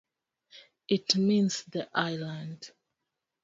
[0.87, 2.71] It means "the island".